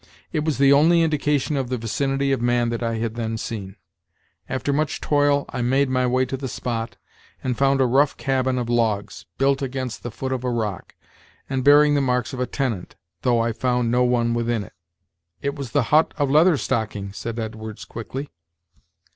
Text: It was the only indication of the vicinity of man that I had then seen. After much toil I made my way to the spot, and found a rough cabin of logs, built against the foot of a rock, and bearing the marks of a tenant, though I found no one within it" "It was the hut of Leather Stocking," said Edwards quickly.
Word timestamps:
It 0.31 0.43
was 0.43 0.57
the 0.57 0.73
only 0.73 1.03
indication 1.03 1.55
of 1.55 1.69
the 1.69 1.77
vicinity 1.77 2.31
of 2.31 2.41
man 2.41 2.69
that 2.69 2.81
I 2.81 2.95
had 2.95 3.13
then 3.13 3.37
seen. 3.37 3.75
After 4.49 4.73
much 4.73 4.99
toil 4.99 5.45
I 5.49 5.61
made 5.61 5.89
my 5.89 6.07
way 6.07 6.25
to 6.25 6.35
the 6.35 6.47
spot, 6.47 6.97
and 7.43 7.55
found 7.55 7.79
a 7.79 7.85
rough 7.85 8.17
cabin 8.17 8.57
of 8.57 8.67
logs, 8.67 9.27
built 9.37 9.61
against 9.61 10.01
the 10.01 10.09
foot 10.09 10.31
of 10.31 10.43
a 10.43 10.49
rock, 10.49 10.95
and 11.47 11.63
bearing 11.63 11.93
the 11.93 12.01
marks 12.01 12.33
of 12.33 12.39
a 12.39 12.47
tenant, 12.47 12.95
though 13.21 13.41
I 13.41 13.51
found 13.53 13.91
no 13.91 14.03
one 14.03 14.33
within 14.33 14.63
it" 14.63 14.73
"It 15.43 15.53
was 15.53 15.69
the 15.71 15.83
hut 15.93 16.15
of 16.17 16.31
Leather 16.31 16.57
Stocking," 16.57 17.13
said 17.13 17.37
Edwards 17.37 17.85
quickly. 17.85 18.31